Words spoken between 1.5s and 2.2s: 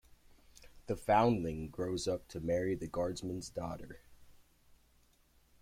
grows